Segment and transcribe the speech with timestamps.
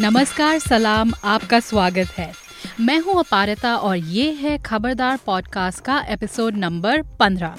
[0.00, 2.32] नमस्कार, सलाम, आपका स्वागत है।
[2.80, 7.56] मैं हूँ अपारता और ये है खबरदार पॉडकास्ट का एपिसोड नंबर पंद्रह।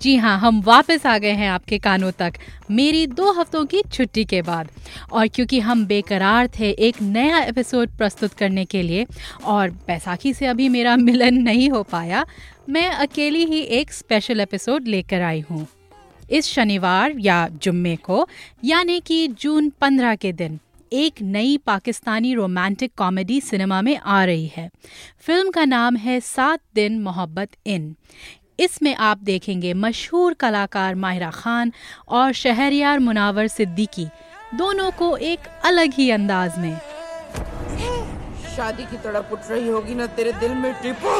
[0.00, 2.32] जी हाँ हम वापस आ गए हैं आपके कानों तक,
[2.70, 4.68] मेरी दो हफ्तों की छुट्टी के बाद।
[5.12, 9.06] और क्योंकि हम बेकरार थे एक नया एपिसोड प्रस्तुत करने के लिए,
[9.44, 12.26] और बैसाखी से अभी मेरा मिलन नहीं हो पाया,
[12.68, 15.66] मैं अकेली ही एक स्पेशल एपिसोड लेकर आई हूँ।
[16.30, 18.28] इस शनिवार या जुम्मे को,
[18.64, 20.58] यानी कि जून पंद्रह के दिन
[20.94, 24.70] एक नई पाकिस्तानी रोमांटिक कॉमेडी सिनेमा में आ रही है।
[25.20, 27.94] फ़िल्म का नाम है सात दिन मोहब्बत इन।
[28.60, 31.72] इसमें आप देखेंगे मशहूर कलाकार माहिरा खान
[32.08, 34.06] और शहरियार मुनावर सिद्दीकी।
[34.54, 36.78] दोनों को एक अलग ही अंदाज में
[38.56, 41.12] शादी की तड़प उठ रही होगी ना तेरे दिल में टिपो।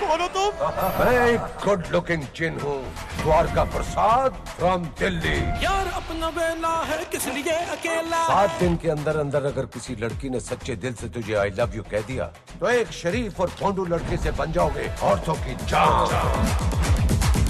[0.00, 0.50] कौन हो तुम
[0.98, 2.80] मैं एक गुड लुकिंग जिन हूँ
[3.22, 8.22] द्वारका प्रसाद फ्रॉम दिल्ली। यार अपना वेला है किस लिए अकेला?
[8.26, 11.76] सात दिन के अंदर अंदर अगर किसी लड़की ने सच्चे दिल से तुझे आई लव
[11.76, 12.24] यू कह दिया
[12.60, 16.06] तो एक शरीफ और भोंडू लड़के से बन जाओगे औरतों की जान।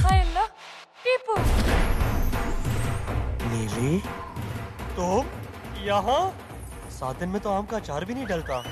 [0.02, 0.24] हाय
[3.44, 3.98] नीली
[4.96, 5.24] तुम
[5.84, 6.22] यहाँ?
[6.90, 8.62] सात दिन में तो आम का अचार भी नहीं डलता।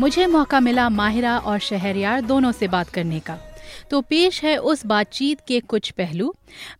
[0.00, 3.36] मुझे मौका मिला माहिरा और शहरयार दोनों से बात करने का।
[3.90, 6.32] तो पेश है उस बातचीत के कुछ पहलू।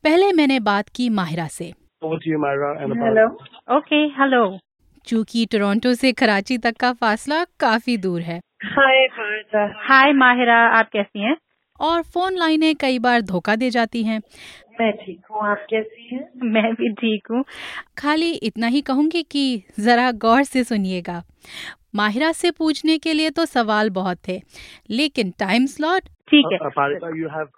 [0.04, 1.64] पहले मैंने बात की माहिरा से।
[2.04, 3.26] हेलो
[3.76, 4.58] ओके हेलो
[5.06, 9.06] चूँकि टोरंटो से कराची तक का फासला काफ़ी दूर है। हाय
[9.88, 11.36] हाय माहिरा आप कैसी हैं?
[11.80, 14.20] और फ़ोन लाइनें कई बार धोखा दे जाती हैं।
[14.80, 16.28] मैं ठीक हूँ आप कैसी हैं?
[16.42, 17.44] मैं भी ठीक हूँ।
[17.98, 21.22] खाली इतना ही कहूँगी कि जरा गौर से सुनिएगा।
[21.94, 24.40] माहिरा से पूछने के लिए तो सवाल बहुत थे
[24.90, 26.58] लेकिन टाइम स्लॉट ठीक है।
[27.18, 27.48] यू हैव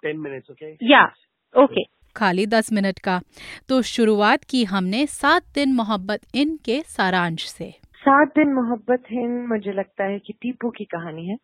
[1.63, 1.83] ओके
[2.15, 3.21] खाली दस मिनट का।
[3.69, 9.49] तो शुरुआत की हमने सात दिन मोहब्बत इन के सारांश से। सात दिन मोहब्बत हिंद
[9.49, 11.37] मुझे लगता है कि टीपू की कहानी है।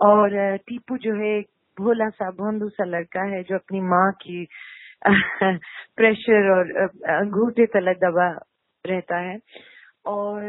[0.00, 1.46] और टीपू जो है एक
[1.80, 4.46] भोला सा भोंदू सा लड़का है जो अपनी माँ की
[5.96, 6.70] प्रेशर और
[7.08, 8.40] अंगूठे तले दबा
[8.86, 9.38] रहता है।
[10.06, 10.42] और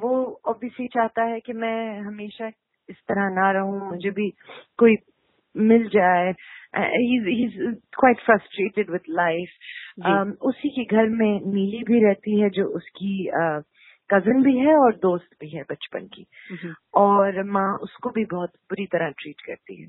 [0.00, 2.48] वो ऑब्वियसली चाहता है कि मैं हमेशा
[2.88, 4.30] इस तरह ना रहूँ मुझे भी
[4.78, 4.96] कोई
[5.54, 6.32] मिल जाए।
[6.76, 9.48] क्वाइट फ्रस्ट्रेटेड विथ लाइफ
[10.42, 13.30] उसी के घर में नीली भी रहती है जो उसकी
[14.10, 16.26] कज़न भी है और दोस्त भी है बचपन की।
[16.94, 19.86] और माँ उसको भी बहुत बुरी तरह ट्रीट करती है।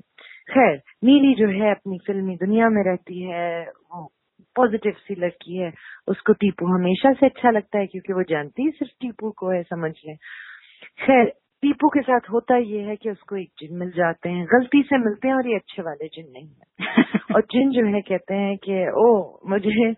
[0.50, 4.10] खैर नीली जो है अपनी फिल्मी दुनिया में रहती है वो
[4.58, 5.72] पॉजिटिव सी लड़की है
[6.08, 9.62] उसको टीपू हमेशा से अच्छा लगता है क्योंकि वो जानती है सिर्फ़ टीपू को है
[9.62, 10.16] समझ लें।
[11.04, 11.32] खैर
[11.62, 14.98] टीपू के साथ होता ये है कि उसको एक जिन मिल जाते हैं गलती से
[14.98, 16.78] मिलते हैं और ये अच्छे वाले जिन नहीं है।
[17.36, 19.08] और जिन जो है कहते हैं कि ओ
[19.48, 19.92] मुझे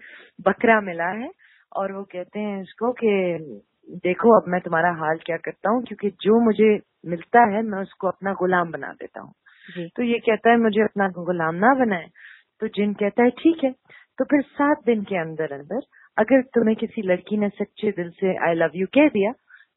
[0.47, 1.31] बकरा मिला है।
[1.77, 3.09] और वो कहते हैं इसको कि
[4.05, 8.09] देखो अब मैं तुम्हारा हाल क्या करता हूँ क्योंकि जो मुझे मिलता है मैं उसको
[8.09, 9.33] अपना गुलाम बना देता हूँ।
[9.97, 12.09] तो ये कहता है मुझे अपना गुलाम ना बनाए।
[12.61, 13.71] तो जिन कहता है ठीक है।
[14.21, 15.83] तो फिर सात दिन के अंदर अंदर
[16.19, 19.33] अगर तुम्हें किसी लड़की ने सच्चे दिल से आई लव यू कह दिया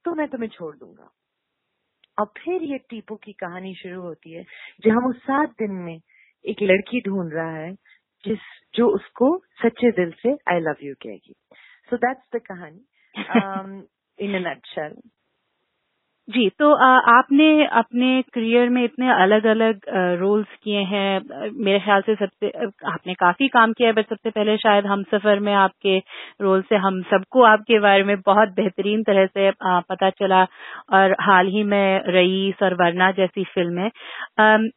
[0.05, 1.09] तो मैं तुम्हें छोड़ दूँगा।
[2.19, 4.43] और फिर ये टीपू की कहानी शुरू होती है
[4.85, 5.99] जहाँ वो सात दिन में
[6.45, 7.73] एक लड़की ढूंढ रहा है
[8.23, 8.39] जिस
[8.75, 11.33] जो उसको सच्चे दिल से आई लव यू कहेगी।
[11.89, 12.85] सो दैट्स द कहानी।
[14.23, 15.01] इन नटशेल
[16.27, 19.79] जी तो आ, आपने अपने करियर में इतने अलग अलग
[20.19, 22.49] रोल्स किए हैं। मेरे ख्याल से सबसे
[22.91, 25.97] आपने काफ़ी काम किया है बट सबसे पहले शायद हम सफ़र में आपके
[26.41, 30.43] रोल से हम सबको आपके बारे में बहुत बेहतरीन तरह से आ, पता चला।
[30.93, 33.87] और हाल ही में रईस और वरना जैसी फ़िल्में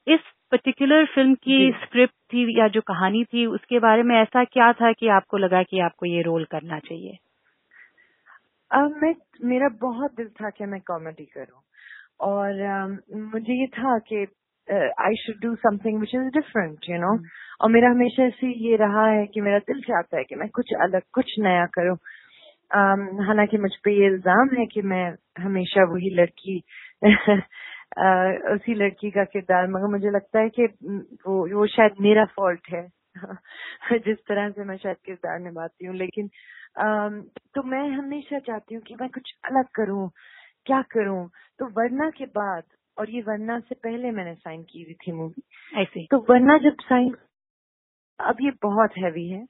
[0.09, 0.21] इस
[0.53, 4.93] पर्टिकुलर फ़िल्म की स्क्रिप्ट थी या जो कहानी थी उसके बारे में ऐसा क्या था
[4.93, 7.17] कि आपको लगा कि आपको ये रोल करना चाहिए?
[8.71, 11.61] अब मैं मेरा बहुत दिल था कि मैं कॉमेडी करूँ।
[12.23, 12.99] और अम,
[13.33, 14.23] मुझे ये था कि
[15.01, 17.13] I should do something which is different you know
[17.61, 20.73] और मेरा हमेशा से ये रहा है कि मेरा दिल चाहता है कि मैं कुछ
[20.83, 21.97] अलग कुछ नया करूँ।
[22.71, 25.05] अम, हालाँकि मुझ पे ये इल्ज़ाम है कि मैं
[25.39, 26.59] हमेशा वही लड़की
[27.99, 28.05] अ,
[28.55, 30.67] उसी लड़की का किरदार मगर मुझे लगता है कि
[31.27, 32.87] वो वो शायद मेरा फॉल्ट है।
[34.07, 36.29] जिस तरह से मैं शायद किरदार निभाती हूँ लेकिन
[36.77, 40.09] तो मैं हमेशा चाहती हूँ कि मैं कुछ अलग करूँ।
[40.67, 41.29] क्या करूँ?
[41.61, 42.63] तो वरना के बाद
[42.97, 45.43] और ये वरना से पहले मैंने साइन की हुई थी मूवी
[45.73, 47.15] ऐसे तो वरना जब साइन
[48.19, 49.45] अब ये बहुत हैवी है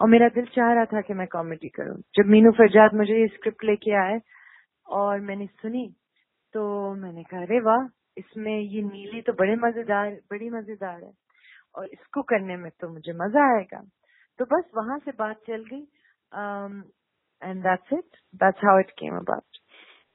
[0.00, 3.26] और मेरा दिल चाह रहा था कि मैं कॉमेडी करूँ। जब मीनू फरजाद मुझे ये
[3.28, 4.20] स्क्रिप्ट लेके आए
[4.86, 5.86] और मैंने सुनी
[6.54, 7.86] तो मैंने कहा अरे वाह
[8.18, 11.12] इसमें ये नीली तो बड़े मज़ेदार बड़ी मज़ेदार है
[11.74, 13.80] और इसको करने में तो मुझे मज़ा आएगा।
[14.38, 15.82] तो बस वहाँ से बात चल गई
[16.32, 16.82] अम,
[17.42, 18.04] and that's it.
[18.40, 19.44] That's how it came about.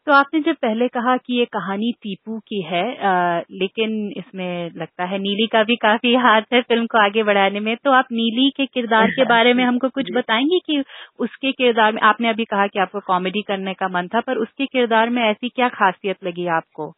[0.07, 5.03] तो आपने जब पहले कहा कि ये कहानी टीपू की है आ, लेकिन इसमें लगता
[5.03, 8.49] है नीली का भी काफ़ी हाथ है फ़िल्म को आगे बढ़ाने में तो आप नीली
[8.49, 10.83] के किरदार के बारे में हमको कुछ बताएँगे कि
[11.19, 14.65] उसके किरदार में आपने अभी कहा कि आपको कॉमेडी करने का मन था पर उसके
[14.65, 16.93] किरदार में ऐसी क्या खासियत लगी आपको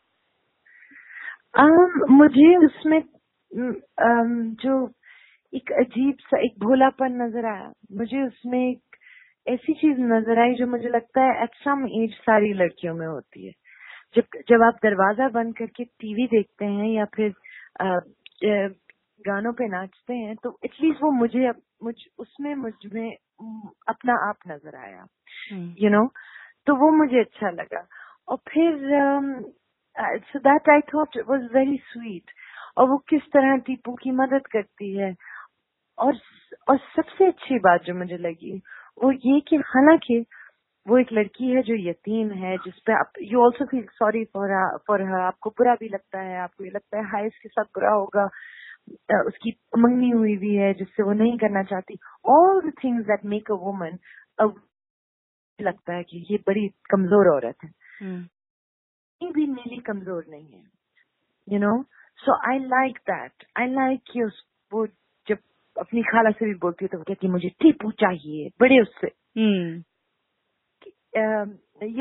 [1.59, 4.91] um, मुझे उसमें um, जो
[5.53, 8.94] एक अजीब सा एक भोलापन नज़र आया मुझे उसमें एक
[9.47, 13.45] ऐसी चीज़ नज़र आई जो मुझे लगता है एट सम एज सारी लड़कियों में होती
[13.45, 13.51] है।
[14.15, 17.33] जब जब आप दरवाज़ा बंद करके टीवी देखते हैं या फिर
[17.81, 17.97] आ,
[19.27, 21.51] गानों पे नाचते हैं तो एटलीस्ट वो मुझे
[21.83, 23.09] मुझ उसमें मुझमें
[23.89, 25.05] अपना आप नज़र आया।
[25.51, 26.09] You hmm. you know know?
[26.67, 27.85] तो वो मुझे अच्छा लगा।
[28.27, 28.77] और फिर
[30.23, 32.31] so that I thought was very sweet
[32.77, 35.13] और वो किस तरह टीपू की मदद करती है।
[35.97, 36.15] और
[36.69, 38.61] और सबसे अच्छी बात जो मुझे लगी
[39.03, 40.25] वो ये कि हालाँकि
[40.87, 45.01] वो एक लड़की है जो यतीम है जिसपे आप you also feel sorry for for
[45.01, 48.25] her आपको बुरा भी लगता है आपको ये लगता है हाय इसके साथ बुरा होगा।
[49.27, 53.51] उसकी मंगनी हुई भी है जिससे वो नहीं करना चाहती। All the things that make
[53.51, 53.97] a woman
[55.61, 57.71] लगता है कि ये बड़ी कमज़ोर औरत है।
[58.01, 60.63] हम्म। भी नीली कमज़ोर नहीं है।
[61.49, 61.85] You know
[62.19, 64.23] so I like that I like कि
[64.73, 64.85] वो
[65.79, 69.07] अपनी खाला से भी बोलती है तो कहती मुझे टीपू चाहिए बड़े उससे।
[69.37, 69.83] You hmm.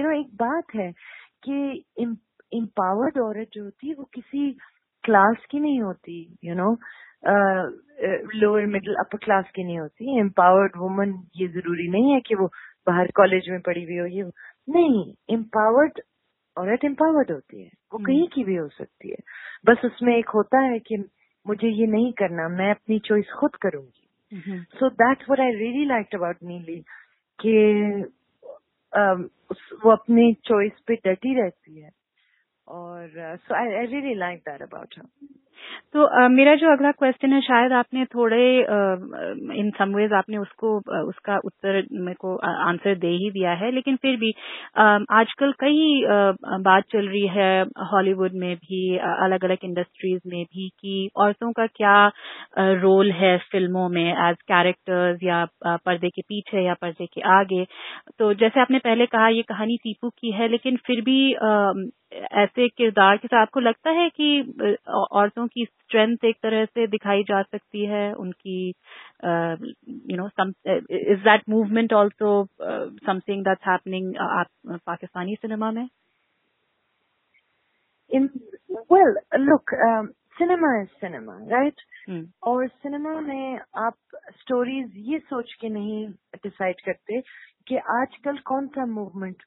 [0.03, 0.93] नो एक बात है
[1.49, 4.51] कि इम्पावर्ड औरत जो होती है वो किसी
[5.05, 6.71] क्लास की नहीं होती you know
[8.35, 12.47] lower middle upper class की नहीं होती। एम्पावर्ड वुमन ये ज़रूरी नहीं है कि वो
[12.87, 14.23] बाहर कॉलेज में पढ़ी हुई हो ये
[14.71, 16.01] नहीं एम्पावर्ड
[16.57, 19.17] औरत एम्पावर्ड होती है। वो हम्म। कहीं की भी हो सकती है।
[19.67, 20.97] बस उसमें एक होता है कि
[21.47, 24.09] मुझे ये नहीं करना मैं अपनी चॉइस खुद करूँगी।
[24.63, 26.85] So that's what I really like about Neeli
[27.41, 27.55] कि
[28.93, 29.25] um,
[29.85, 31.91] वो अपनी चॉइस पे डटी रहती है।
[32.69, 35.07] और so I really like that about her
[35.93, 38.59] तो uh, मेरा जो अगला क्वेश्चन है शायद आपने थोड़े
[39.59, 42.37] इन सम वेज आपने उसको uh, उसका उत्तर मेरे को
[42.69, 44.33] आंसर दे ही दिया है लेकिन फिर भी
[44.79, 46.05] uh, आजकल कई
[46.61, 51.67] बात चल रही है हॉलीवुड में भी अलग अलग इंडस्ट्रीज़ में भी कि औरतों का
[51.67, 51.97] क्या
[52.59, 57.65] रोल है फ़िल्मों में एज कैरेक्टर्स या पर्दे के पीछे या पर्दे के आगे।
[58.19, 61.35] तो जैसे आपने पहले कहा ये कहानी सीपू की है लेकिन फिर भी
[62.33, 64.41] ऐसे किरदार के साथ आपको लगता है कि
[65.13, 68.57] औरतों की स्ट्रेंथ एक तरह से दिखाई जा सकती है उनकी
[70.11, 72.33] you know some is that movement also
[72.63, 75.89] something that's happening आप पाकिस्तानी सिनेमा में?
[78.11, 78.29] In
[78.93, 79.75] well look
[80.39, 81.81] cinema is cinema right
[82.43, 83.97] और सिनेमा में आप
[84.41, 86.07] स्टोरीज ये सोच के नहीं
[86.45, 87.21] डिसाइड करते
[87.69, 89.43] कि आजकल कौन सा मूवमेंट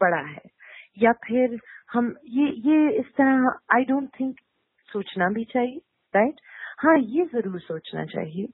[0.00, 0.42] बड़ा है।
[0.98, 1.58] या फिर
[1.92, 4.40] हम ये ये इस तरह आई डोंट थिंक
[4.88, 5.80] सोचना भी चाहिए
[6.14, 6.40] राइट
[6.80, 8.46] हाँ ये ज़रूर सोचना चाहिए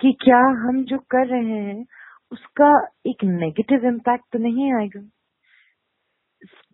[0.00, 1.84] कि क्या हम जो कर रहे हैं
[2.32, 2.70] उसका
[3.06, 5.00] एक नेगेटिव इम्पैक्ट तो नहीं आएगा।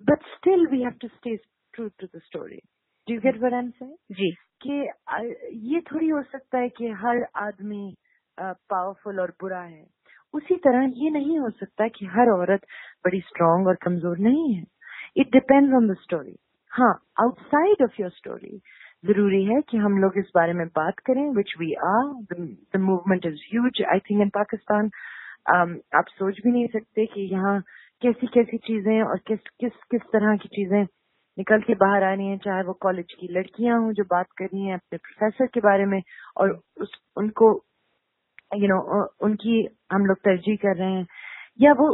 [0.05, 1.37] But still we have to stay
[1.75, 2.57] true to the story
[3.09, 3.71] do you get I am
[4.13, 4.31] जी।
[4.63, 4.81] कि
[5.69, 7.95] ये थोड़ी हो सकता है कि हर आदमी
[8.39, 9.85] पावरफुल और बुरा है।
[10.35, 12.67] उसी तरह ये नहीं हो सकता कि हर औरत
[13.05, 14.65] बड़ी स्ट्रांग और कमज़ोर नहीं है।
[15.17, 16.37] It depends on the story
[16.73, 18.61] हाँ आउटसाइड ऑफ़ योर स्टोरी
[19.07, 23.27] ज़रूरी है कि हम लोग इस बारे में बात करें which we are the movement
[23.27, 24.91] is huge I think in Pakistan
[25.99, 27.61] आप सोच भी नहीं सकते कि यहाँ
[28.03, 32.27] कैसी कैसी चीज़ें और किस किस किस तरह की चीज़ें निकल के बाहर आ रही
[32.27, 35.61] हैं। चाहे वो कॉलेज की लड़कियाँ हों जो बात कर रही हैं अपने प्रोफेसर के
[35.61, 36.01] बारे में
[36.37, 37.51] और उस उनको
[38.55, 39.57] यू you नो know, उनकी
[39.93, 41.07] हम लोग तरजीह कर रहे हैं।
[41.61, 41.89] या वो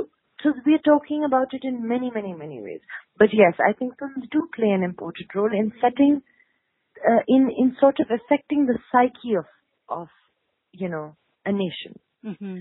[0.66, 2.80] we're talking about it in many, many, many ways.
[3.20, 6.16] But yes, I think films do play an important role in setting,
[6.98, 9.46] uh, in in sort of affecting the psyche of
[9.88, 10.08] of
[10.74, 11.98] you know a nation.
[12.24, 12.58] Mm-hmm.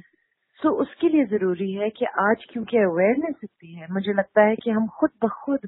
[0.60, 4.70] So उसके लिए ज़रूरी है कि आज क्योंकि awareness इतनी है मुझे लगता है कि
[4.70, 5.68] हम खुद ब खुद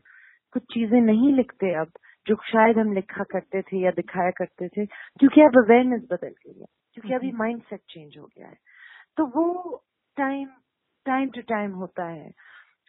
[0.54, 1.92] कुछ चीज़ें नहीं लिखते अब
[2.28, 6.60] जो शायद हम लिखा करते थे या दिखाया करते थे क्योंकि अब अवेयरनेस बदल गई
[6.60, 8.58] है क्योंकि अभी माइंड सेट चेंज हो गया है
[9.18, 9.48] तो वो
[10.18, 10.48] टाइम
[11.06, 12.30] टाइम टू टाइम होता है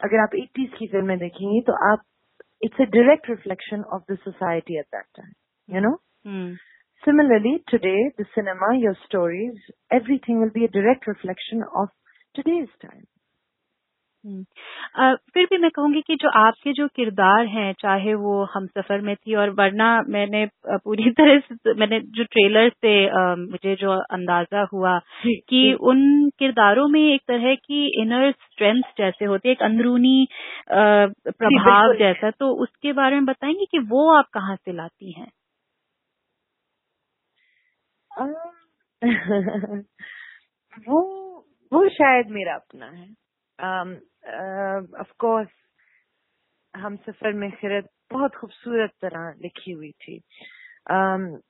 [0.01, 2.05] अगर आप एटीज की फ़िल्में देखेंगे तो आप
[2.65, 5.33] it's a direct reflection of the society at that time
[5.69, 5.97] you know
[7.03, 9.55] Similarly, today, the cinema, your stories,
[9.91, 11.89] everything will be a direct reflection of
[12.35, 13.05] today's time.
[14.25, 15.13] Hmm.
[15.35, 19.15] फिर भी मैं कहूँगी कि जो आपके जो किरदार हैं चाहे वो हम सफ़र में
[19.17, 22.95] थी और वरना मैंने पूरी तरह से मैंने जो ट्रेलर से
[23.37, 29.49] मुझे जो अंदाज़ा हुआ कि उन किरदारों में एक तरह की इनर स्ट्रेंथ जैसे होती
[29.49, 30.29] है एक अंदरूनी
[30.73, 35.31] प्रभाव जैसा तो उसके बारे में बताएँगे कि वो आप कहाँ से लाती हैं?
[40.89, 41.01] वो
[41.73, 43.09] वो शायद मेरा अपना है।
[45.01, 45.49] ऑफ़ कोर्स
[46.75, 50.19] हम सफ़र में खिरत बहुत खूबसूरत तरह लिखी हुई थी।
[50.93, 51.41] Um,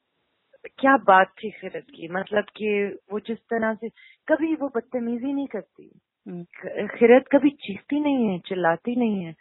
[0.79, 2.09] क्या बात थी खिरत की?
[2.09, 3.89] मतलब कि वो जिस तरह से
[4.29, 5.91] कभी वो बदतमीजी नहीं करती।
[6.29, 6.45] हम्म,
[6.87, 9.35] खिरत कभी चीखती नहीं है चिल्लाती नहीं है।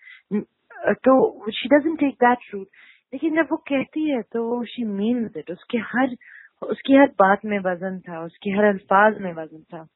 [0.93, 2.67] तो she doesn't take that route
[3.13, 6.15] लेकिन जब वो कहती है तो शी मीन्स इट उसके हर
[6.71, 9.87] उसकी हर बात में वज़न था उसकी हर अल्फाज में वज़न था।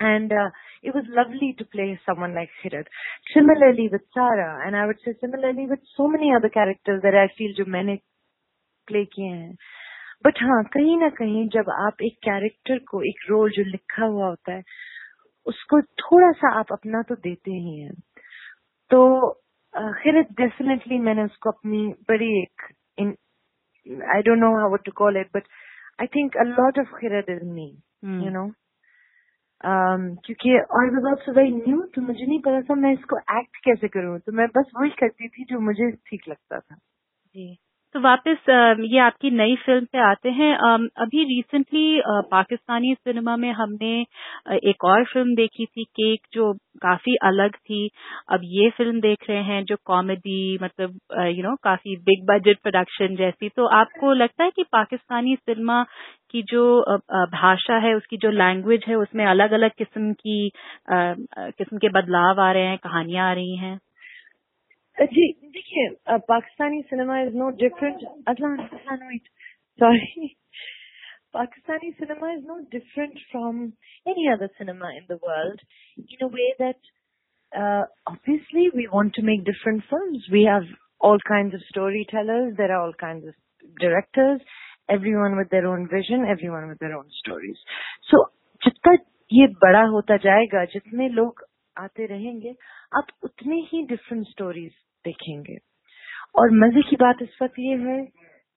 [0.00, 0.50] And uh,
[0.82, 2.88] it was lovely to play someone like Khirat.
[3.32, 7.28] Similarly with Sarah, and I would say similarly with so many other characters that I
[7.36, 7.94] feel जो मैंने
[8.88, 9.54] प्ले किए हैं।
[10.26, 14.26] बट हाँ कहीं ना कहीं जब आप एक कैरेक्टर को एक रोल जो लिखा हुआ
[14.26, 14.62] होता है
[15.46, 17.94] उसको थोड़ा सा आप अपना तो देते ही हैं।
[18.90, 19.00] तो
[20.02, 23.16] खैर डेफिनेटली मैंने उसको अपनी बड़ी एक in
[24.16, 25.48] I don't know how to call it but
[25.98, 27.68] I think a lot of खिरत is me
[28.04, 28.46] hmm, you know
[29.60, 33.56] um, क्योंकि I was also very new तो मुझे नहीं पता था मैं इसको एक्ट
[33.64, 36.76] कैसे करूँ तो मैं बस वही करती थी जो मुझे ठीक लगता था
[37.34, 37.48] जी
[37.94, 38.46] तो वापस
[38.84, 40.52] ये आपकी नई फ़िल्म पे आते हैं।
[41.02, 43.90] अभी रिसेंटली पाकिस्तानी सिनेमा में हमने
[44.70, 47.88] एक और फ़िल्म देखी थी, केक, जो काफ़ी अलग थी।
[48.32, 50.98] अब ये फ़िल्म देख रहे हैं, जो कॉमेडी मतलब
[51.28, 55.82] यू नो काफ़ी बिग बजट प्रोडक्शन जैसी। तो आपको लगता है कि पाकिस्तानी सिनेमा
[56.30, 56.64] की जो
[57.32, 60.50] भाषा है, उसकी जो लैंग्वेज है, उसमें अलग अलग किस्म की
[60.90, 63.78] किस्म के बदलाव आ रहे हैं, कहानियाँ आ रही हैं?
[64.97, 69.27] जी देखिए अ, Pakistani cinema is no different Adlan wait
[69.79, 70.35] sorry
[71.33, 73.57] Pakistani cinema is no different from
[74.07, 75.59] any other cinema in the world
[75.97, 76.79] in a way that
[77.51, 80.25] uh, obviously we want to make different films.
[80.31, 80.63] We have
[81.01, 83.35] all kinds of storytellers, there are all kinds of
[83.79, 84.41] directors,
[84.89, 87.61] everyone with their own vision, everyone with their own stories.
[88.09, 88.23] So
[88.61, 88.93] जितना
[89.31, 91.45] ये बड़ा होता जाएगा जितने लोग
[91.76, 92.54] आते रहेंगे
[92.96, 94.72] आप उतने ही डिफरेंट स्टोरीज
[95.04, 95.56] देखेंगे।
[96.38, 98.04] और मज़े की बात इस वक्त ये है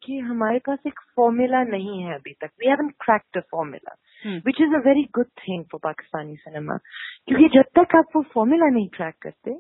[0.02, 3.96] कि हमारे पास एक फॉर्मूला नहीं है अभी तक। We haven't cracked a formula
[4.46, 6.78] which is a very good thing for Pakistani cinema
[7.28, 9.54] क्योंकि जब तक आप वो फॉर्मूला नहीं क्रैक करते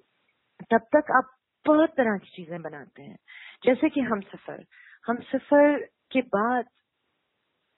[0.71, 1.33] तब तक आप
[1.65, 3.17] बहुत तरह की चीज़ें बनाते हैं।
[3.65, 4.63] जैसे कि हम सफ़र।
[5.07, 5.77] हम सफ़र
[6.11, 6.65] के बाद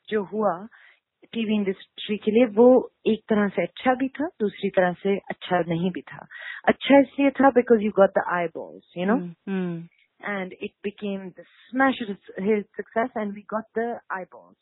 [0.07, 0.53] जो हुआ
[1.34, 2.68] टीवी इंडस्ट्री के लिए वो
[3.08, 6.26] एक तरह से अच्छा भी था दूसरी तरह से अच्छा नहीं भी था
[6.68, 8.24] अच्छा इसलिए था because you got the
[8.56, 9.88] eyeballs you know hmm, hmm,
[10.22, 12.00] and it became the smash
[12.46, 14.56] hit success and we got the eyeballs.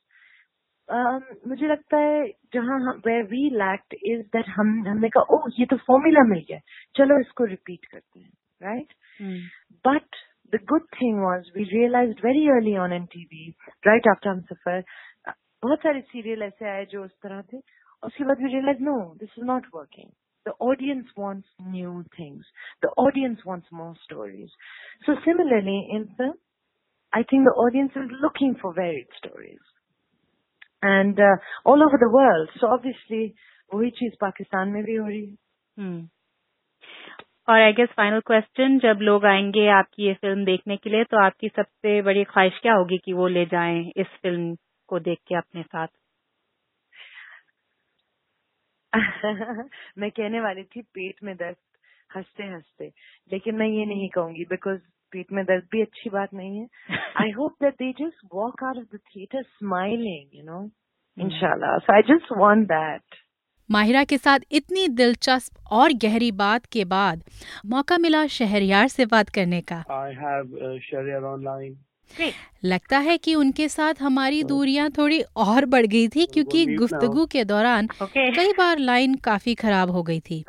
[0.90, 5.66] Um, मुझे लगता है जहाँ where we lacked is that हम हमने कहा ओह ये
[5.72, 6.60] तो फॉर्मूला मिल गया
[6.98, 9.42] चलो इसको रिपीट करते हैं right hmm,
[9.84, 10.22] But
[10.54, 13.42] the good thing was we realized very early on in TV,
[13.90, 14.84] right after हम सफ़र
[15.64, 17.58] बहुत सारे सीरियल ऐसे आए जो उस तरह थे।
[18.04, 20.10] उसके बाद we realise no this is not working
[20.46, 22.52] the audience wants new things
[22.86, 24.50] the audience wants more stories
[25.06, 26.34] so similarly in film
[27.14, 29.60] I think the audience is looking for varied stories
[30.84, 31.22] and
[31.68, 33.26] all over the world so obviously
[33.72, 35.36] वही चीज़ पाकिस्तान में भी हो रही है।
[35.78, 36.08] हम्म।
[37.50, 41.18] और I guess final question जब लोग आएँगे आपकी ये फ़िल्म देखने के लिए तो
[41.18, 44.56] आपकी सबसे बड़ी ख्वाहिश क्या होगी कि वो ले जाएँ इस फ़िल्म
[44.88, 45.88] को देख के अपने साथ?
[49.98, 51.56] मैं कहने वाली थी पेट में दर्द
[52.16, 52.86] हँसते हँसते
[53.34, 54.80] लेकिन मैं ये नहीं कहूँगी बिकॉज़
[55.12, 56.68] पेट में दर्द भी अच्छी बात नहीं है।
[57.22, 60.66] I hope that they just walk out of the theatre smiling you know
[61.18, 63.16] इंशाल्लाह so I just want that
[63.70, 67.24] Mahira के साथ इतनी दिलचस्प और गहरी बात के बाद
[67.66, 71.76] मौका मिला शहरयार से बात करने का। I have uh, Sharia online.
[72.66, 76.66] लगता है कि उनके साथ हमारी दूरियाँ थोड़ी और बढ़ गई थी क्योंकि.
[76.76, 77.88] गुफ्तगू के दौरान
[78.18, 80.44] कई बार लाइन काफ़ी खराब हो गई थी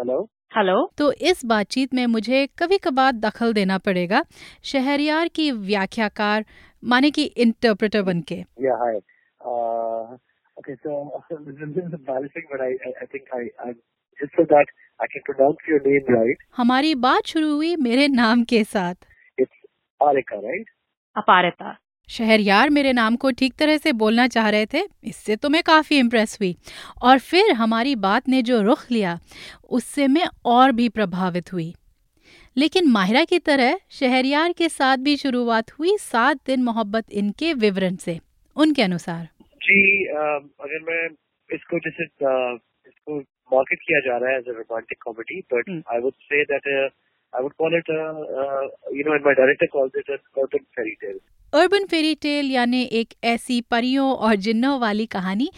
[0.57, 4.25] हेलो तो इस बातचीत में मुझे कभी कभार दखल देना पड़ेगा
[4.65, 6.45] शहरियार की व्याख्याकार
[6.85, 8.95] माने कि इंटरप्रेटर बन के Yeah, hi.
[9.41, 10.17] Uh,
[10.57, 10.95] okay, so
[11.47, 13.73] this is embarrassing, but I, I, I think I, I
[14.19, 16.43] just so that I can pronounce your name right.
[16.57, 18.95] हमारी बात शुरू हुई मेरे नाम के साथ
[19.39, 19.57] It's
[20.01, 20.73] Arika, right?
[21.19, 21.77] अपारता।
[22.09, 25.63] शहर यार मेरे नाम को ठीक तरह से बोलना चाह रहे थे इससे तो मैं
[25.63, 26.55] काफ़ी इम्प्रेस हुई।
[27.03, 29.19] और फिर हमारी बात ने जो रुख लिया
[29.71, 31.73] उससे मैं और भी प्रभावित हुई।
[32.57, 37.97] लेकिन माहिरा की तरह शहरयार के साथ भी शुरुआत हुई सात दिन मोहब्बत इनके विवरण
[37.97, 38.19] से
[38.57, 39.29] उनके अनुसार।
[39.63, 41.05] जी अगर मैं
[41.51, 43.19] इसको जैसे इसको
[43.53, 46.67] मार्केट किया जा रहा है as a romantic comedy but I would say that
[47.39, 47.91] I would call it
[48.99, 51.19] you know and my director calls it an urban fairy tale
[51.53, 55.49] urban fairy tale यानी एक ऐसी परियों और जिन्नों वाली कहानी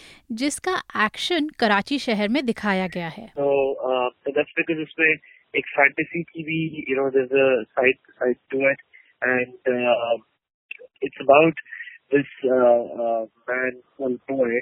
[0.43, 5.09] जिसका एक्शन कराची शहर में दिखाया गया है। तो दैट्स बिकॉज़ उसमें
[5.55, 6.59] एक फैंटेसी की भी
[6.91, 8.83] you know there is a side side to it
[9.23, 9.49] and
[11.03, 11.61] it's about
[12.15, 12.39] this
[13.51, 14.61] man और बॉय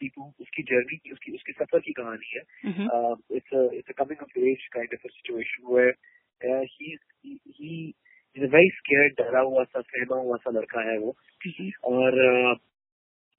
[0.00, 2.40] टीपू उसकी जर्नी की उसकी उसके सफ़र की कहानी है।
[3.36, 5.94] It's it's a coming of age kind of a situation where
[6.64, 6.98] he
[7.48, 7.94] he
[8.36, 11.16] is a very scared डरा हुआ सा सहमा हुआ सा लड़का है वो।
[11.84, 12.12] और
[12.54, 12.60] uh,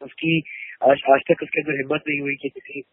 [0.06, 0.40] उसकी
[0.84, 2.84] आज आज तक उसके अंदर हिम्मत नहीं हुई कि किसी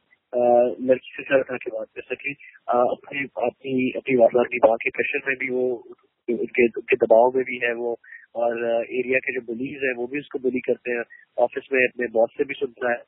[0.86, 2.32] लड़की से सर उठा के बात कर सके।
[2.68, 5.94] अपनी अपनी अपनी अपनी माँ के प्रेशर में भी वो
[6.34, 7.98] उनके उनके दबाव में भी है वो
[8.34, 11.04] और एरिया के जो बुलीज है वो भी उसको बुली करते हैं
[11.38, 12.98] ऑफ़िस में अपने बॉस से भी सुनता है।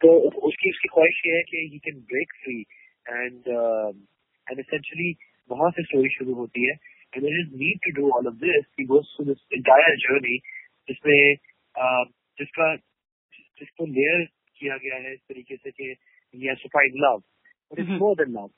[0.00, 0.12] तो
[0.48, 2.60] उसकी उसकी ख्वाहिश ये है कि he can break free
[3.06, 3.48] and
[4.46, 5.10] and essentially
[5.50, 6.76] वहाँ से स्टोरी शुरू होती है।
[7.14, 10.36] And is need to do all of this he goes through this entire journey
[10.88, 11.34] जिसमें
[12.38, 12.74] जिसका
[13.60, 14.24] जिसको लेयर
[14.60, 15.94] किया गया है इस तरीके से कि
[16.34, 17.22] he has to find love
[17.70, 18.50] but it's more than love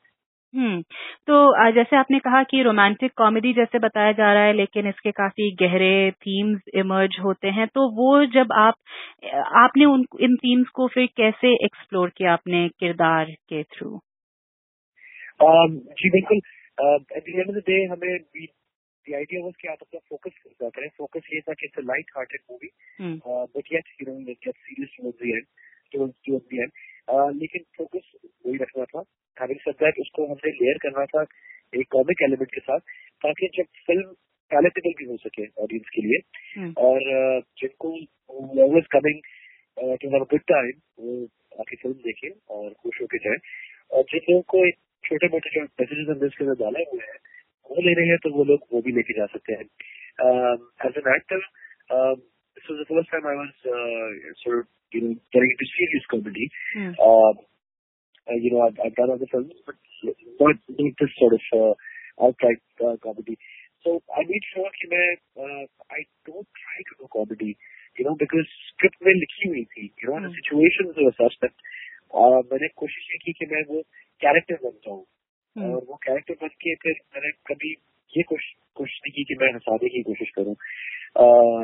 [0.54, 0.80] hmm
[1.26, 5.50] तो जैसे आपने कहा कि रोमांटिक कॉमेडी जैसे बताया जा रहा है लेकिन इसके काफ़ी
[5.60, 8.74] गहरे थीम्स इमर्ज होते हैं तो वो जब आप
[9.56, 13.98] आपने उन इन थीम्स को फिर कैसे एक्सप्लोर किया अपने किरदार के थ्रू
[15.40, 18.18] जी बिल्कुल at the end of the day हमें
[19.06, 22.10] the idea was कि आप अपना फोकस कर करें फोकस ये था कि it's light
[22.16, 22.68] hearted movie
[23.54, 25.46] but yet you know it gets serious towards the end
[25.92, 26.70] towards towards the end
[27.08, 28.12] लेकिन फोकस
[28.46, 29.02] वही रखना था।
[29.36, 31.22] हैविंग सेड दैट उसको हमने लेयर करना था
[31.72, 32.80] एक कॉमिक एलिमेंट के साथ
[33.24, 34.12] ताकि जब फ़िल्म
[34.50, 37.00] पैलेटेबल भी हो सके ऑडियंस के लिए। और
[37.60, 37.92] जिनको
[38.64, 39.20] always coming
[40.00, 41.14] to have a good time वो
[41.60, 43.36] आके फ़िल्म देखें और खुश होके जाए।
[43.90, 47.18] और जिन लोगों को एक छोटे मोटे जो मैसेजेस हमने इसके अंदर डाले हुए हैं
[47.70, 49.64] वो ले रहे हैं तो वो लोग वो भी लेके जा सकते हैं।
[50.88, 51.40] As an actor
[52.61, 54.09] this was the first time I was uh,
[54.43, 56.49] sort of you know getting into serious comedy.
[56.77, 56.93] Mm.
[56.97, 57.33] Uh,
[58.27, 59.75] uh, you know, I've, I've done other films, but
[60.39, 61.73] not, not this sort of uh,
[62.19, 63.39] outright uh, comedy.
[63.85, 67.55] So I made sure that uh, I don't try to do comedy,
[67.95, 70.27] you know, because script में लिखी हुई थी, you know, mm.
[70.27, 71.55] the situations were such that
[72.11, 73.81] uh, मैंने कोशिश ये की कि मैं वो
[74.25, 75.63] कैरेक्टर बन जाऊँ mm.
[75.63, 77.75] और वो कैरेक्टर बन के फिर मैंने कभी
[78.16, 80.54] ये कोशिश कोशिश नहीं की कि मैं हंसाने की कोशिश करूँ।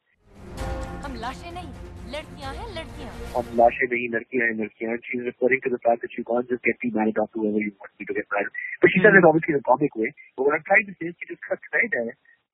[1.03, 1.67] हम लाशें नहीं
[2.13, 6.01] लड़कियाँ हैं लड़कियाँ हम लाशें नहीं लड़कियाँ हैं लड़कियाँ she is referring to the fact
[6.01, 8.27] that you can't just get me married off to whoever you want me to get
[8.35, 10.95] married but she says it obviously in a comic way but what I'm trying to
[10.99, 12.07] say is कि जिसका thread है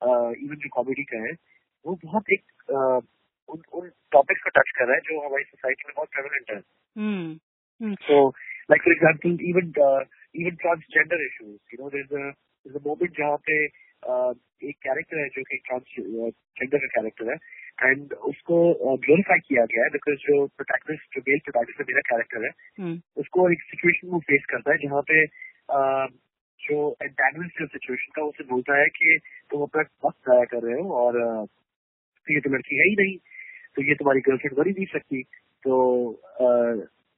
[0.08, 1.32] uh, even जो comedy का है
[1.86, 2.42] वो बहुत एक
[2.78, 3.00] uh,
[3.52, 6.60] उन उन टॉपिक्स को टच कर रहा है जो हमारी सोसाइटी में बहुत प्रेवलेंट है।
[8.06, 8.18] So
[8.70, 9.72] like for example even
[10.34, 12.24] even transgender transgender you know know there's a
[12.66, 13.58] there's a जहाँ पे
[14.02, 14.32] uh,
[14.62, 17.36] एक कैरेक्टर है जो कि ट्रांसजेंडर का कैरेक्टर है
[17.90, 18.56] एंड उसको
[19.04, 22.50] ग्लोरीफाई किया गया है बिकॉज़ जो प्रोटैगनिस्ट जो मेल प्रोटैगनिस्ट मेरा कैरेक्टर है
[23.22, 25.22] उसको एक सिचुएशन वो फेस करता है जहाँ पे
[26.60, 29.18] जो एंटेगनिस्ट सिचुएशन का उसे बोलता है कि
[29.50, 31.18] तुम अपना वक्त ज़ाया कर रहे हो और
[32.26, 33.16] ये तो लड़की है ही नहीं।
[33.75, 35.23] तो ये तुम्हारी गर्लफ्रेंड बन ही नहीं सकती
[35.67, 35.79] तो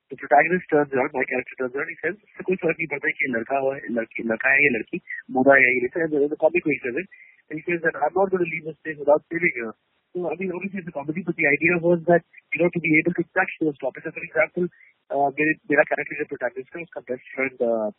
[0.09, 3.09] the protagonist turns around, my character turns around, he says, इससे कोई फर्क नहीं पड़ता
[3.15, 4.99] कि ये लड़का हो लड़की लड़का है या लड़की
[5.37, 7.07] मोदा है ये and the comic way he says it,
[7.49, 9.73] and he says that I'm not going to leave this place without saving her.
[10.15, 12.23] So, I mean, obviously it's a comedy, but the idea was that,
[12.53, 14.07] you know, to be able to touch those topics.
[14.07, 14.65] So, for example,
[15.11, 17.89] uh, मेरे मेरा character जो protagonist है, उसका best friend uh,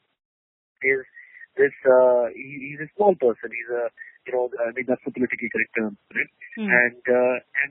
[0.83, 1.05] is
[1.61, 3.53] this, uh, he, he's a small person.
[3.53, 3.85] He's a,
[4.27, 6.33] you know, I mean, that's a politically correct term, right?
[6.57, 6.73] Mm.
[6.81, 7.71] And, uh, and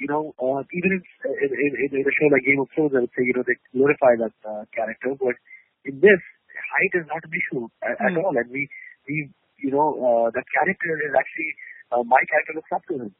[0.00, 3.00] you know, uh, even in, in, in, in a show like Game of Thrones, I
[3.00, 5.16] would say, you know, they glorify that uh, character.
[5.16, 5.40] But
[5.88, 6.20] in this,
[6.56, 8.68] height is not an issue at, at all, and we
[9.08, 9.28] we
[9.60, 11.50] you know uh, the character is actually
[11.92, 13.12] uh, my character looks up to him.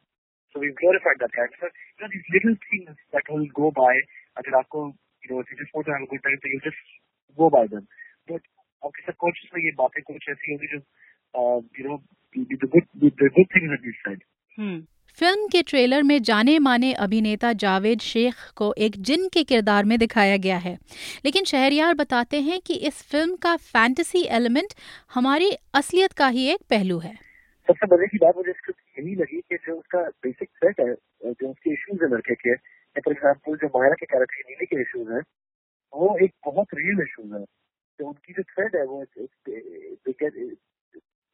[0.53, 1.59] So we've glorified that character.
[1.59, 3.93] So, you know, these little things that will go by,
[4.41, 4.79] अगर आपको,
[5.21, 6.83] you know, if you just want to have a good time, so you just
[7.37, 7.87] go by them.
[8.27, 8.41] But
[8.85, 10.79] आपके subconscious में ये बातें कुछ ऐसी होंगी जो,
[11.35, 11.97] uh, you know,
[12.33, 13.69] the, the good the, the good things
[15.18, 19.98] film के ट्रेलर में जाने माने अभिनेता जावेद शेख को एक जिन के किरदार में
[19.98, 20.72] दिखाया गया है।
[21.24, 24.74] लेकिन शहरियार बताते हैं कि इस फ़िल्म का फैंटेसी एलिमेंट
[25.14, 27.14] हमारी असलियत का ही एक पहलू है।
[27.68, 30.94] सबसे मज़े की बात मुझे यही लगी कि जो उसका बेसिक सेट है,
[31.24, 32.54] जो उसके इश्यूज़ है लड़के के
[32.96, 35.22] फॉर एग्ज़ाम्पल जो माया के कैरेक्टर नीले के इश्यूज़ हैं,
[35.92, 37.44] वो एक बहुत रियल इश्यूज़ है।
[37.98, 38.98] तो उनकी जो थ्रेड है वो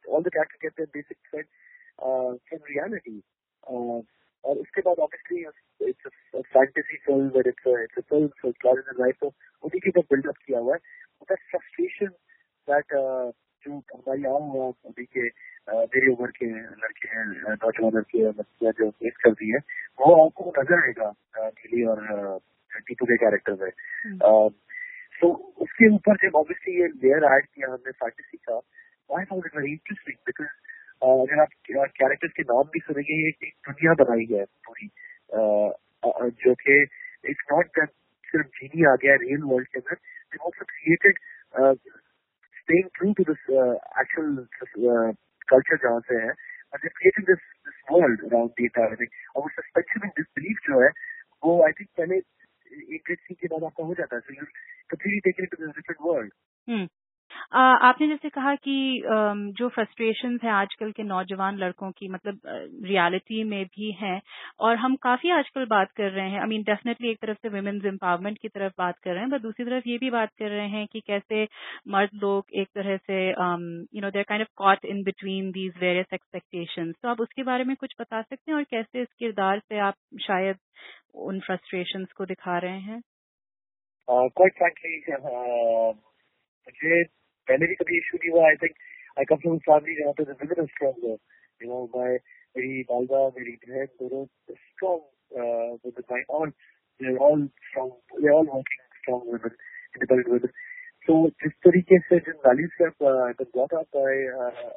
[0.05, 1.45] ऑल द कैरेक्टर कहते हैं बेसिक थ्रेड
[1.99, 3.21] फ्रॉम रियलिटी
[3.67, 6.07] और उसके बाद obviously it's
[6.53, 9.27] fantasy film it's it's a film for class in life तो
[9.63, 10.79] उन्हीं के ऊपर बिल्डअप किया हुआ है
[11.29, 12.13] दैट फ्रस्ट्रेशन
[12.67, 12.93] दैट
[13.63, 14.51] जो हमारी आम
[14.89, 15.27] अभी के
[15.69, 16.45] मेरी उम्र के
[16.83, 19.59] लड़के हैं नौजवान लड़के लड़कियाँ जो फेस कर रही है
[19.99, 22.39] वो आपको नज़र आएगा नीली और
[22.87, 23.71] टीपू के कैरेक्टर में।
[25.21, 25.29] तो
[25.63, 28.55] उसके ऊपर जब ऑब्वियसली ये लेयर ऐड किया हमने फैंटेसी का
[29.09, 30.47] I found it very interesting because
[31.01, 34.87] अगर आप कैरेक्टर के नाम भी सुनेंगे, ये एक दुनिया बनाई है पूरी।
[36.43, 36.81] जो कि
[37.29, 37.89] इट्स नॉट दैट
[38.29, 41.19] सिर्फ़ जीनी आ गया रियल वर्ल्ड के अंदर created
[42.59, 43.41] staying true to this
[43.99, 44.35] actual
[45.49, 46.33] culture जहाँ से है
[51.43, 52.15] वो आई थिंक पहले
[52.95, 54.45] इंटरेस्टिंग हो जाता है। So you
[54.89, 56.31] completely taken it to this world
[57.59, 58.73] आपने जैसे कहा कि
[59.57, 62.39] जो फ्रस्ट्रेशन है आजकल के नौजवान लड़कों की मतलब
[62.85, 64.19] रियलिटी में भी हैं,
[64.59, 67.85] और हम काफ़ी आजकल बात कर रहे हैं। आई मीन डेफिनेटली एक तरफ़ से वुमेन्स
[67.85, 70.67] एम्पावरमेंट की तरफ़ बात कर रहे हैं बट दूसरी तरफ़ ये भी बात कर रहे
[70.69, 71.43] हैं कि कैसे
[71.87, 76.13] मर्द लोग एक तरह से you know they're kind of caught in between these various
[76.13, 79.79] expectation तो आप उसके बारे में कुछ बता सकते हैं और कैसे इस किरदार से
[79.81, 80.57] आप शायद
[81.23, 83.01] उन फ्रस्ट्रेशंस को दिखा रहे हैं?
[84.07, 84.97] क्वाइट फ्रैंकली
[86.67, 87.03] मुझे
[87.48, 88.76] पहले भी कभी इशू नहीं हुआ I think
[89.18, 91.16] I come from family जहाँ पे विमेन स्ट्रॉन्ग है
[91.62, 92.18] यू नो माय
[92.56, 94.24] मेरी वालदा मेरी बहन दोनों
[94.54, 96.54] strong with my own
[97.00, 99.56] they all strong they all working strong women
[99.96, 100.54] independent women
[101.08, 104.24] तो जिस तरीके से जिन वैल्यूज के I been brought up I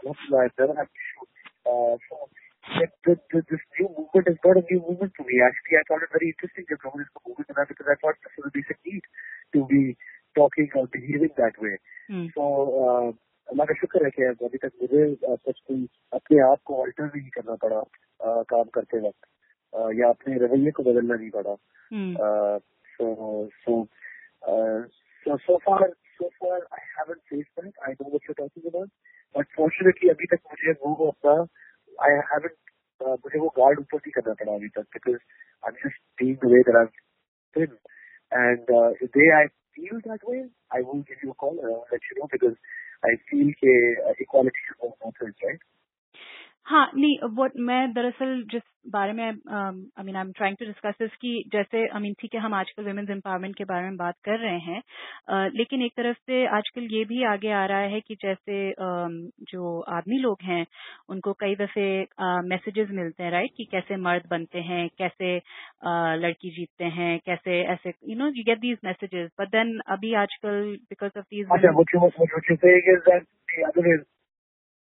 [0.04, 1.26] alhamdulillah I've never had issue
[1.66, 2.30] uh, so
[2.68, 5.40] that, that, that this new movement is not a new movement for me.
[5.40, 8.20] Actually, I found it very interesting that Roman is the movement and because I thought
[8.20, 9.04] this was a basic need
[9.56, 9.96] to be
[10.36, 11.78] talking or behaving that way.
[12.10, 12.28] Hmm.
[12.36, 12.44] So,
[12.84, 13.08] uh,
[13.52, 17.30] अल्लाह का शुक्र है कि अभी तक मुझे सच कोई अपने आप को ऑल्टर नहीं
[17.36, 19.28] करना पड़ा uh, काम करते वक्त
[19.74, 21.56] uh, या अपने रवैये को बदलना नहीं पड़ा
[21.92, 22.60] हम्म uh,
[22.98, 23.08] so
[23.64, 23.76] so
[24.52, 24.80] uh,
[25.26, 25.80] so so far
[26.20, 28.90] so far I haven't faced that I know what you're talking about
[29.36, 31.36] but fortunately अभी तक मुझे वो अपना
[32.08, 32.60] I haven't
[33.02, 35.22] uh, मुझे वो गार्ड ऊपर नहीं करना पड़ा अभी तक because
[35.64, 36.98] I'm just being the way that I've
[37.56, 37.80] been
[38.32, 41.75] and uh, the day I feel that way I will give you a call and
[41.75, 42.57] I'll let you know because
[43.05, 43.75] I feel कि
[44.09, 44.97] uh, equality should go
[45.45, 45.61] right
[46.67, 50.95] हाँ नहीं वो मैं दरअसल जिस बारे में I mean I am trying to discuss
[50.99, 54.15] this कि जैसे आई मीन ठीक है हम आजकल वुमेन्स एम्पावरमेंट के बारे में बात
[54.25, 58.15] कर रहे हैं लेकिन एक तरफ़ से आजकल ये भी आगे आ रहा है कि
[58.23, 59.17] जैसे um,
[59.51, 60.65] जो आदमी लोग हैं
[61.09, 61.87] उनको कई दफे
[62.47, 65.37] मैसेजेस मिलते हैं राइट कि कैसे मर्द बनते हैं कैसे
[66.19, 70.65] लड़की जीतते हैं कैसे ऐसे you know you get these messages but then अभी आजकल
[70.91, 74.12] because of these what you what, what you're saying is that the other is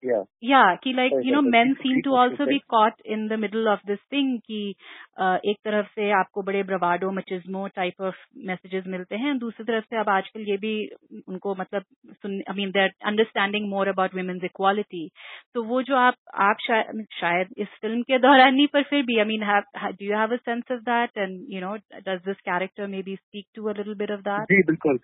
[0.03, 0.23] yeah.
[0.41, 3.79] Yeah, कि like you know men seem to also be caught in the middle of
[3.87, 4.59] this thing कि
[5.21, 8.15] uh, एक तरफ़ से आपको बड़े bravado machismo type of
[8.49, 10.73] messages मिलते हैं दूसरी तरफ़ से अब आजकल ये भी
[11.27, 15.07] उनको मतलब सुन I mean they're understanding more about women's equality
[15.53, 16.15] तो वो जो आप
[16.49, 20.17] आप शायद शायद इस फ़िल्म के दौरान नहीं पर फिर भी I mean do you
[20.17, 21.75] have a sense of that and you know
[22.09, 24.99] does this character maybe speak to a little bit of that जी बिल्कुल।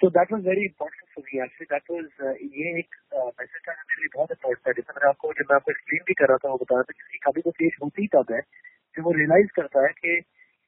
[0.00, 2.96] So that was very important for me actually that was ये एक
[3.38, 6.04] message था जो मेरे लिए बहुत important था जैसे मैंने आपको जब मैं आपको एक्सप्लेन
[6.08, 8.30] भी कर रहा था वो बता रहा था कि कभी तो पेश होती ही तब
[8.34, 8.40] है
[8.96, 10.14] जब वो रियलाइज़ करता है कि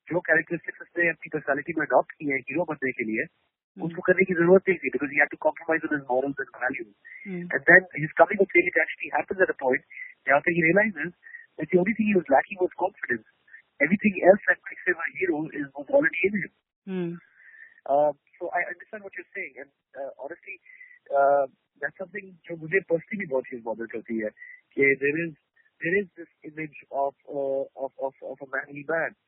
[0.08, 3.28] जो कैरेक्टरिस्टिक्स उसने अपनी पर्सनालिटी में अडॉप्ट की है हीरो बनने के लिए
[3.76, 6.52] उसको करने की ज़रूरत नहीं थी because he had to compromise on his morals and
[6.64, 10.68] values and then his coming of age actually happens at a point जहाँ पे he
[10.68, 11.14] realises
[11.60, 13.24] that the only thing he was lacking was confidence
[13.80, 17.10] everything else that makes him a hero is was already in him
[17.86, 20.56] Uh, so I understand what you're saying, and uh, honestly,
[21.10, 21.46] uh,
[21.80, 24.30] that's something जो मुझे personally बहुत चीज़ bother करती है
[24.76, 25.32] कि there is
[25.80, 29.18] there is this image of uh, of of of a manly man.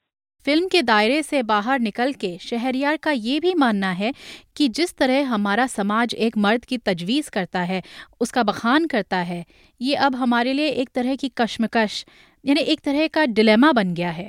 [0.46, 4.12] Film के दायरे से बाहर निकल के शहरियार का ये भी मानना है
[4.56, 7.82] कि जिस तरह हमारा समाज एक मर्द की तजवीज़ करता है
[8.20, 9.44] उसका बखान करता है
[9.80, 12.04] ये अब हमारे लिए एक तरह की कश्मकश
[12.44, 14.28] यानी एक तरह का डिलेमा बन गया है।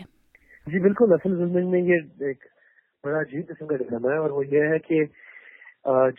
[0.67, 1.97] जी बिल्कुल असल ज़िंदगी में ये
[2.31, 2.45] एक
[3.03, 4.97] बड़ा अजीब किस्म का डिलेमा है और वो ये है कि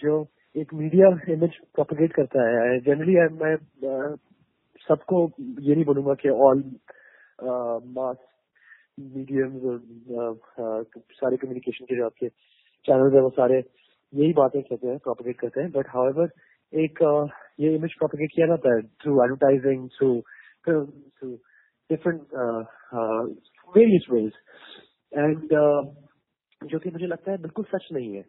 [0.00, 0.14] जो
[0.54, 3.54] एक मीडिया इमेज प्रोपोगेट करता है जनरली मैं
[4.88, 5.20] सबको
[5.60, 6.62] ये नहीं बोलूँगा कि ऑल
[7.96, 8.16] मास
[9.14, 14.98] मीडियम्स और सारे कम्युनिकेशन के जो आपके चैनल है, वो सारे यही बातें कहते हैं
[14.98, 16.30] प्रोपोगेट करते हैं बट हाउएवर
[16.72, 17.02] एक
[17.60, 20.14] ये इमेज प्रोपोगेट किया जाता है through advertising through
[20.66, 21.34] through
[21.90, 22.20] different
[23.74, 24.32] various ways
[25.12, 25.52] and
[26.63, 28.23] जो कि मुझे लगता है बिल्कुल सच नहीं है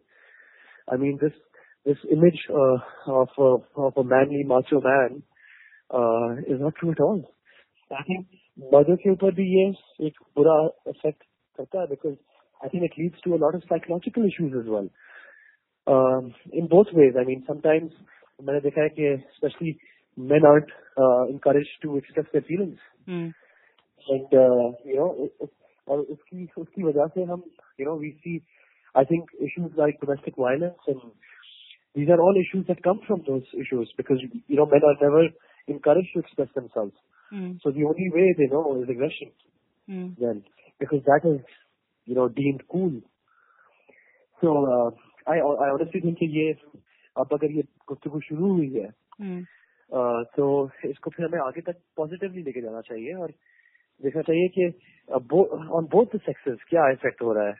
[0.87, 1.39] I mean this
[1.85, 2.77] this image uh,
[3.11, 3.45] of a,
[3.75, 5.23] of a manly macho man
[5.89, 7.23] uh, is not true at all.
[7.91, 8.27] I think
[8.73, 9.63] मर्दों के ऊपर भी ये
[10.07, 10.55] एक बुरा
[10.87, 11.23] इफेक्ट
[11.57, 12.13] करता है because
[12.61, 14.89] I think it leads to a lot of psychological issues as well
[16.59, 17.93] in both ways I mean sometimes
[18.39, 19.75] मैंने देखा है कि specially
[20.17, 22.79] men aren't uh, encouraged to express their feelings
[24.07, 25.27] and uh, you know
[25.87, 27.43] और उसकी उसकी वजह से हम
[27.79, 28.41] you know we see
[28.95, 31.01] I think issues like domestic violence and
[31.95, 35.23] these are all issues that come from those issues because you know men are never
[35.67, 36.93] encouraged to express themselves.
[37.63, 39.31] So the only way they know is aggression
[40.19, 40.43] then
[40.79, 41.41] because that is
[42.07, 42.93] you know deemed cool.
[44.41, 44.89] So uh,
[45.27, 46.51] I I honestly think कि ये
[47.15, 48.89] अब अगर ये गुफ्तगू शुरू हुई है
[49.91, 50.45] uh, तो
[50.85, 53.33] इसको फिर हमें आगे तक पॉजिटिवली लेके जाना चाहिए और
[54.02, 54.66] देखना चाहिए कि
[55.08, 57.54] ऑन बोथ द सेक्सेस क्या इफ़ेक्ट हो रहा है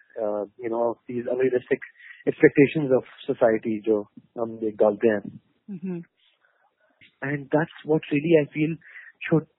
[0.64, 1.84] you know these unrealistic
[2.28, 4.00] expectations of society जो
[4.38, 5.20] हम डालते हैं।
[7.22, 8.76] And that's what really I feel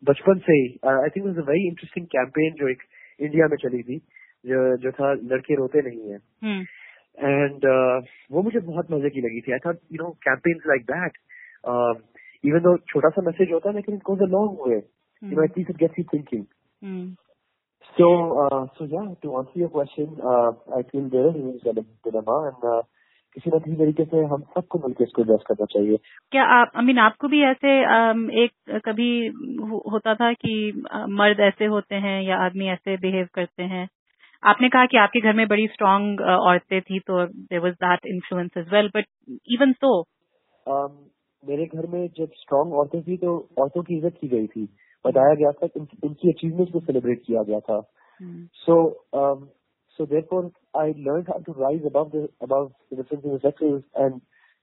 [0.09, 2.83] बचपन से ही I think was a very interesting campaign जो एक
[3.19, 3.97] इंडिया में चली थी
[4.43, 6.17] जो जो था लड़के रोते नहीं है।
[7.17, 10.81] एंड uh, वो मुझे बहुत मज़े की लगी थी। I thought you know campaigns like
[10.91, 11.17] that
[12.43, 15.43] even though छोटा सा मैसेज होता है लेकिन it goes a long way you know
[15.43, 16.45] at least it gets you thinking
[17.97, 18.07] So,
[18.41, 22.63] uh, so yeah, to answer your question, uh, I feel there is a dilemma and
[22.63, 22.81] uh,
[23.35, 25.97] किसी न किसी तरीके से हम सबको मिलकर इसको एड्रेस करना चाहिए।
[26.31, 27.73] क्या आप आई मीन आपको भी ऐसे
[28.43, 29.09] एक कभी
[29.91, 30.53] होता था कि
[31.19, 33.87] मर्द ऐसे होते हैं या आदमी ऐसे बिहेव करते हैं?
[34.43, 38.57] आपने कहा कि आपके घर में बड़ी स्ट्रांग औरतें थी तो there was that influence
[38.57, 39.05] as well but
[39.51, 39.93] even so
[40.65, 40.91] um,
[41.43, 44.67] मेरे घर में जब स्ट्रांग औरतें थी तो औरतों की इज़्ज़त की गई थी।
[45.04, 47.80] बताया गया था कि उन- उनकी अचीवमेंट्स को सेलिब्रेट किया गया था
[48.64, 48.74] So,
[49.20, 49.40] um,
[49.98, 50.40] so therefore,
[50.74, 54.20] I learned how to rise above the above the difference in the sexes and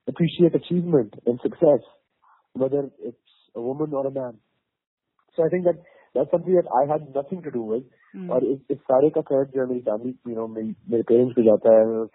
[0.08, 1.89] appreciate achievement and success,
[2.56, 4.38] whether it's a woman or a man.
[5.38, 5.82] So I think that
[6.15, 7.84] that's something that I had nothing to do with.
[8.32, 11.44] और इस, इस सारे का credit जो है मेरी family you know मेरे parents को
[11.48, 12.06] जाता है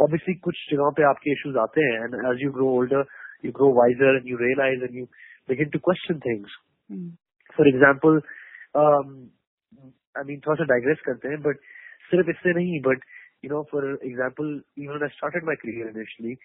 [0.00, 3.04] ऑब्वियसली कुछ जगहों पे आपके इश्यूज आते हैं and as you grow older
[3.44, 5.04] you grow wiser and you realise and you
[5.48, 6.56] begin to question things
[7.56, 8.20] for example
[10.18, 11.70] I mean थोड़ा सा डाइग्रेस करते हैं बट
[12.10, 13.04] सिर्फ इससे नहीं but
[13.44, 14.50] you know for example
[14.84, 16.36] even I started my career initially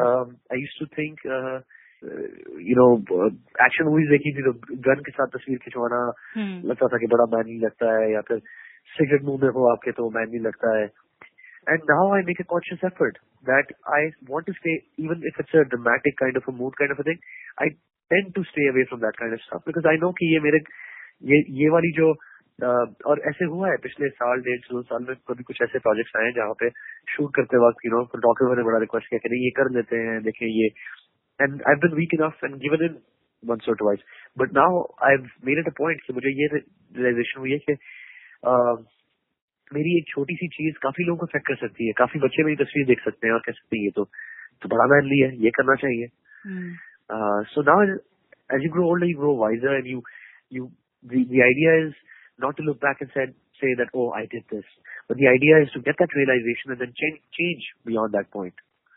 [0.00, 1.24] I use to think
[2.68, 2.88] you know
[3.66, 4.52] action movies देखी थी तो
[4.88, 6.02] गन के साथ तस्वीर खिंचवाना
[6.72, 8.42] लगता था कि बड़ा मैनली लगता है या फिर
[8.96, 10.88] सिगरेट मुंह में हो आपके तो मैनली लगता है
[11.66, 15.54] And now I make a conscious effort that I want to stay, even if it's
[15.54, 17.18] a dramatic kind of a mood kind of a thing,
[17.58, 17.68] I
[18.11, 19.63] tend to stay away from that kind of stuff.
[19.65, 20.61] Because I know कि ये मेरे
[21.31, 25.15] ये ये वाली जो uh, और ऐसे हुआ है पिछले साल डेढ़ दो साल में
[25.27, 26.69] कभी कुछ ऐसे प्रोजेक्ट्स आए हैं जहाँ पे
[27.15, 29.95] शूट करते वक्त यू नो फोटोग्राफर ने बड़ा रिक्वेस्ट किया कि नहीं ये कर लेते
[29.95, 30.67] हैं देखें ये।
[31.39, 32.99] And I been weak enough and given in
[33.43, 34.01] once or twice.
[34.35, 34.71] But now
[35.07, 37.73] I've made it a point कि मुझे ये रियलाइजेशन हुई है कि
[38.43, 38.75] uh,
[39.73, 42.55] मेरी एक छोटी सी चीज़ काफ़ी लोगों को अफेक्ट कर सकती है। काफ़ी बच्चे मेरी
[42.63, 44.03] तस्वीर देख सकते हैं और कह सकते हैं ये तो
[44.61, 46.07] तो बड़ा मैनली है ये करना चाहिए।
[47.09, 50.03] Uh, so now, as you grow older, you grow wiser, and you,
[50.49, 50.71] you.
[51.03, 51.93] the idea is
[52.37, 54.65] not to look back and say that, "Oh, I did this."
[55.07, 58.53] But the idea is to get that realization and then change change beyond that point.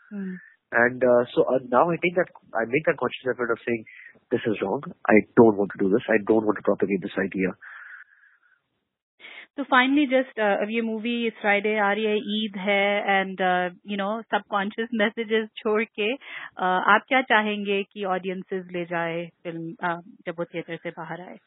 [0.09, 0.35] Hmm.
[0.71, 3.85] And uh, so uh, now I think that I make that conscious effort of saying,
[4.31, 4.81] "This is wrong.
[5.09, 6.05] I don't want to do this.
[6.09, 7.53] I don't want to propagate this idea.
[9.57, 13.41] तो finally just अब ये movie इस Friday आ रही है ईद है and
[13.87, 19.71] you know subconscious messages छोड़ के uh, आप क्या चाहेंगे कि ऑडियंसेस ले जाए फ़िल्म
[19.71, 21.37] uh, जब वो थिएटर से बाहर आए?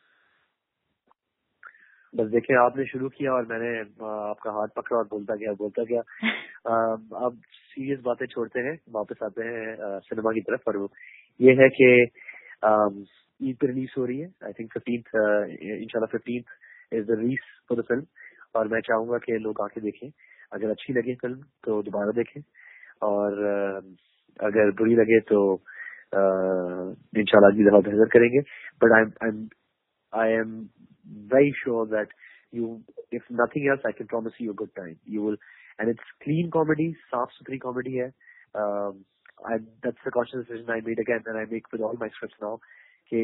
[2.14, 3.72] बस देखिए आपने शुरू किया और मैंने
[4.10, 6.76] आपका हाथ पकड़ा और बोलता गया बोलता गया। आ,
[7.26, 10.88] अब सीरियस बातें छोड़ते हैं वापस आते हैं सिनेमा की तरफ़ और
[11.40, 11.90] ये है कि
[13.40, 15.14] ईद पर रिलीज़ हो रही है आई थिंक फिफ्टींथ
[15.60, 16.56] इंशाल्लाह fifteenth
[16.92, 18.06] is the release for the film
[18.56, 20.10] और मैं चाहूँगा कि लोग आके देखें।
[20.52, 22.40] अगर अच्छी लगे फ़िल्म तो दोबारा देखें।
[23.02, 23.30] और
[24.40, 25.40] अगर बुरी लगे तो
[26.14, 28.40] इंशाल्लाह अगली दफ़ा बेहतर करेंगे।
[28.84, 29.48] But I am
[30.12, 30.54] I am
[31.34, 32.12] very sure that
[32.54, 32.78] you
[33.14, 35.36] if nothing else I can promise you good time you will
[35.80, 38.10] and it's clean comedy साफ़ सुथरी कॉमेडी है।
[39.48, 42.38] I, that's the conscious decision I made again and I make with all my scripts
[43.12, 43.18] कि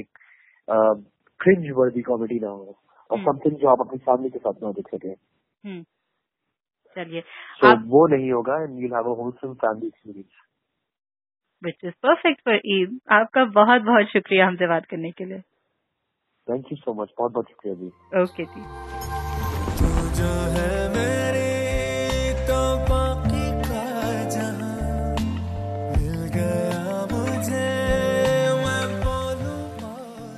[1.78, 2.74] वर्दी comedy ना हो।
[3.12, 5.82] और हम्म। Something जो आप अपनी फैमिली के साथ ना देख सके। हम्म,
[6.96, 10.40] चलिए so, आप वो नहीं होगा and you'll have a wholesome family experience
[11.62, 15.40] which is perfect for Eid आपका बहुत बहुत शुक्रिया हमसे बात करने के लिए।
[16.46, 19.01] थैंक यू सो मच बहुत बहुत शुक्रिया जी। ओके जो।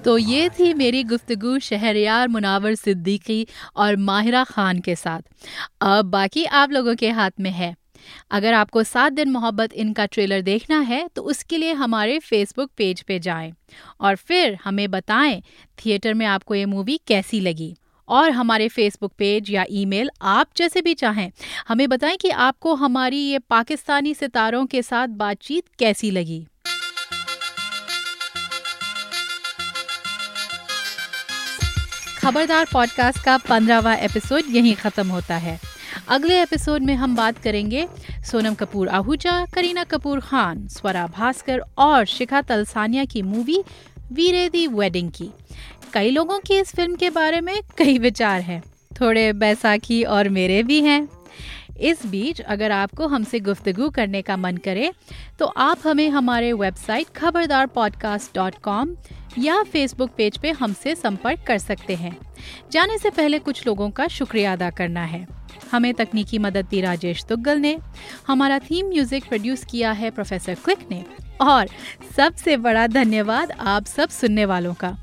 [0.05, 5.21] तो ये थी मेरी गुफ्तगु शहरयार मुनावर सिद्दीकी और माहिरा खान के साथ।
[5.83, 7.75] अब बाकी आप लोगों के हाथ में है।
[8.31, 13.03] अगर आपको सात दिन मोहब्बत इनका ट्रेलर देखना है तो उसके लिए हमारे फेसबुक पेज
[13.03, 13.53] पे जाएँ
[14.01, 15.43] और फिर हमें बताएँ,
[15.79, 17.75] थिएटर में आपको ये मूवी कैसी लगी।
[18.09, 21.31] और हमारे फेसबुक पेज या ईमेल आप जैसे भी चाहें,
[21.69, 26.47] हमें बताएँ कि आपको हमारी ये पाकिस्तानी सितारों के साथ बातचीत कैसी लगी।
[32.25, 35.61] खबरदार पॉडकास्ट का पंद्रहवा एपिसोड यहीं ख़त्म होता है।
[36.09, 37.89] अगले एपिसोड में हम बात करेंगे
[38.31, 43.65] सोनम कपूर आहूजा, करीना कपूर खान, स्वरा भास्कर और शिखा तलसानिया की मूवी
[44.13, 45.31] वीरे दी वेडिंग की।
[45.93, 48.63] कई लोगों की इस फ़िल्म के बारे में कई विचार हैं।
[49.01, 51.09] थोड़े बैसाखी और मेरे भी हैं।
[51.81, 54.93] इस बीच अगर आपको हमसे गुफ्तगू करने का मन करे
[55.39, 58.95] तो आप हमें हमारे website Khabardar podcast dot com
[59.39, 62.17] या फेसबुक पेज पे हमसे संपर्क कर सकते हैं।
[62.73, 65.27] जाने से पहले कुछ लोगों का शुक्रिया अदा करना है।
[65.73, 67.77] हमें तकनीकी मदद दी राजेश तुग्गल ने,
[68.27, 71.05] हमारा थीम म्यूज़िक प्रोड्यूस किया है प्रोफेसर क्लिक ने,
[71.41, 71.69] और
[72.17, 74.97] सबसे बड़ा धन्यवाद आप सब सुनने वालों का।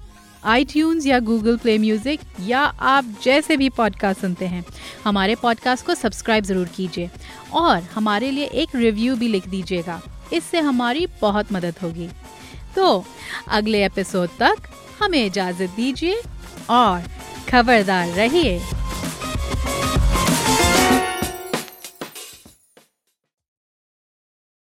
[0.45, 0.65] आई
[1.05, 4.65] या गूगल प्ले म्यूज़िक या आप जैसे भी पॉडकास्ट सुनते हैं।
[5.05, 7.09] हमारे पॉडकास्ट को सब्सक्राइब ज़रूर कीजिए
[7.53, 10.01] और हमारे लिए एक रिव्यू भी लिख दीजिएगा।
[10.33, 12.09] इससे हमारी बहुत मदद होगी।
[12.75, 13.05] तो
[13.47, 14.55] अगले एपिसोड तक
[15.01, 16.21] हमें इजाज़त दीजिए
[16.69, 17.03] और
[17.51, 18.61] खबरदार रहिए।